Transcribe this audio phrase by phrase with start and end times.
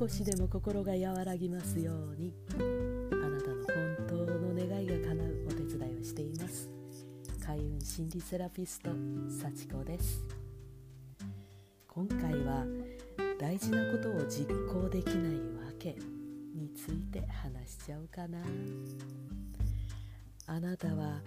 [0.00, 2.32] 少しでも心が和らぎますように。
[2.54, 6.70] あなたの本当の願いが叶うお手伝いをしています。
[7.44, 8.88] 開運心理セラピスト
[9.28, 10.24] 幸子です。
[11.86, 12.64] 今回は
[13.38, 15.34] 大事なことを実行できない
[15.66, 15.94] わけ
[16.54, 18.38] について話しちゃうかな。
[20.46, 21.20] あなたは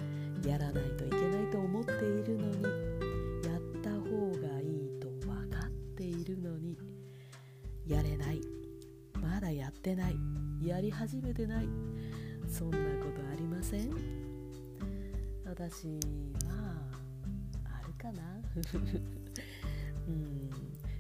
[0.44, 2.53] やらないといけないと思っているの
[10.62, 11.68] やり始めてない。
[12.48, 13.90] そんなことありません。
[15.46, 15.88] 私
[16.46, 16.80] ま
[17.72, 18.22] ああるかな。
[20.08, 20.50] うん。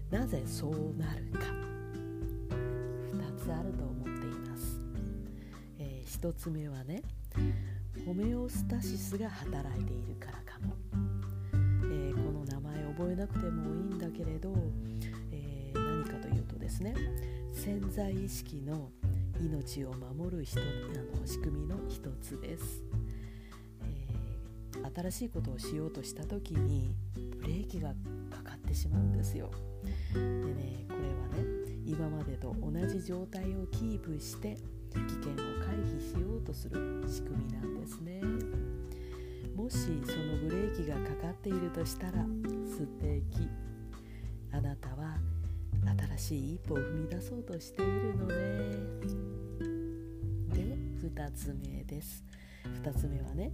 [0.09, 1.73] なぜそうなるか。
[3.13, 4.81] 2つあると思っています、
[5.79, 7.01] えー、1つ目はね
[8.05, 10.75] ホメオスタシスが働いているからかも、
[11.85, 14.53] えー、この名前覚えなくてもいいんだけれど、
[15.31, 16.95] えー、何かというとですね
[17.53, 18.89] 潜在意識の
[19.39, 20.63] 命を守る人あ
[21.19, 22.83] の仕組みの一つです、
[23.81, 26.95] えー、新しいことをしようとした時に
[27.41, 27.89] ブレーキが
[28.29, 29.51] かかってしまうんですよ。
[30.13, 31.49] でねこれはね
[31.85, 34.57] 今までと同じ状態をキープして
[34.91, 38.21] 危険を回避しようとする仕組みなんですね。
[39.55, 42.25] もしそのブレーキがかかっているとしたら
[42.65, 43.47] 素敵
[44.51, 45.12] あなたは
[46.17, 48.35] 新しい一歩を踏み出そうとしているのね。
[50.53, 52.23] で2つ目です。
[52.83, 53.51] 2つ目はね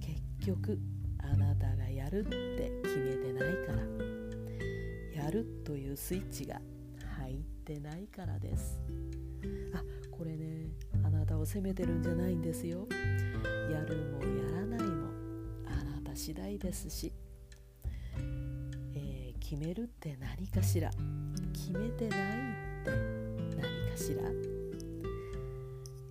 [0.00, 0.78] 結局
[1.18, 3.82] あなたがやるって決めてないから。
[5.24, 6.60] やるというスイッチが
[7.16, 8.80] 入ってないからです。
[9.74, 10.70] あこれね
[11.04, 12.86] あなたを責めてるんじゃないんですよ。
[13.70, 15.08] やるもやらないも
[15.66, 17.12] あなた次第ですし、
[18.94, 20.90] え、決めるって何かしら。
[21.52, 22.90] 決めてないって。
[23.56, 24.22] 何かしら。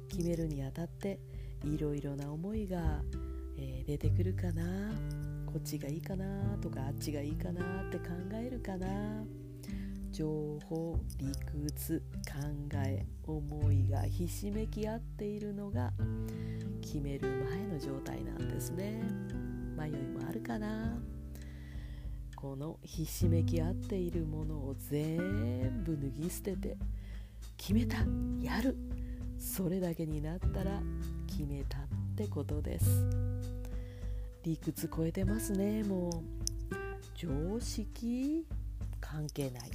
[0.09, 1.19] 決めるにあたって
[1.63, 3.01] いろいろな思いが、
[3.57, 4.91] えー、出てくるかな。
[5.45, 6.25] こっちがいいかな
[6.61, 8.87] とかあっちがいいかなって考えるかな。
[10.11, 11.31] 情報理
[11.69, 15.93] 屈考え思いがひしめき合っているのが
[16.81, 19.03] 決める前の状態なんですね。
[19.77, 20.97] 迷いもあるかな。
[22.41, 26.75] このひしめき合っているものを全部脱ぎ捨てて
[27.55, 27.97] 決めた。
[28.41, 28.75] やる。
[29.37, 30.81] それだけになったら
[31.27, 31.81] 決めたっ
[32.15, 33.05] てことです。
[34.43, 36.11] 理屈超えてますねもう。
[37.13, 38.47] 常識
[38.99, 39.69] 関係ない。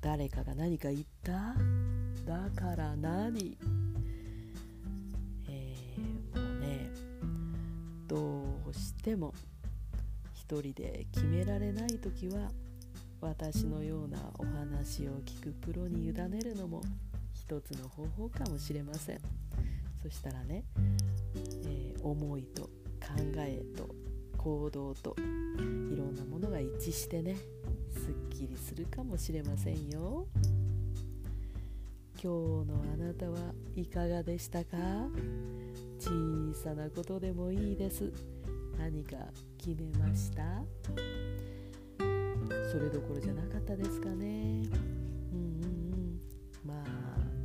[0.00, 1.54] 誰かが何か言った？
[2.26, 3.56] だから何？
[5.48, 6.90] えー、もうね
[8.08, 9.32] どうしても
[10.46, 12.50] 一人で決められない時は
[13.22, 16.82] 私のようなお話を聞くプロに委ねるのも
[17.32, 19.20] 一つの方法かもしれません。
[20.02, 20.64] そしたらね、
[21.64, 22.68] えー、思いと考
[23.38, 23.88] えと
[24.36, 27.36] 行動といろんなものが一致してね
[27.90, 30.26] すっきりするかもしれませんよ。
[32.22, 33.38] 今日のあなたは
[33.76, 34.76] いかがでしたか？
[35.98, 38.12] 小さなことでもいいです。
[38.78, 39.16] 何か
[39.58, 40.62] 決めました？
[42.70, 44.68] それどころじゃなかったですかね。
[45.32, 46.20] うんうんうん。
[46.66, 46.86] まあ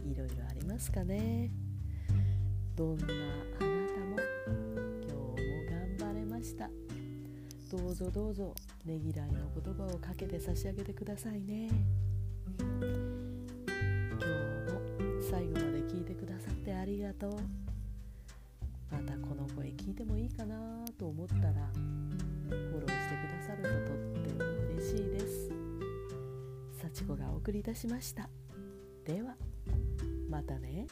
[0.06, 1.52] いろいろありますかね。
[2.76, 3.14] どんなあな
[3.58, 4.18] たも
[5.04, 5.36] 今日も
[5.98, 6.70] 頑張れました。
[7.72, 11.70] どうぞどうぞねぎらいの言葉をかけて差し上げてくださいね。
[12.58, 14.26] 今日
[14.74, 14.82] も
[15.22, 17.69] 最後まで聞いてくださってありがとう。
[18.92, 20.56] またこの声聞いてもいいかな
[20.98, 21.54] と思ったら
[22.50, 25.52] フォローしてくださるととっても嬉しいです
[26.82, 28.30] 幸子がお送りいたしました
[29.06, 29.36] では
[30.30, 30.88] またね。